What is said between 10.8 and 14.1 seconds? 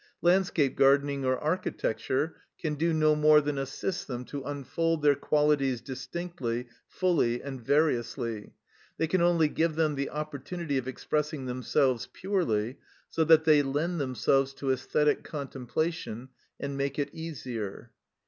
expressing themselves purely, so that they lend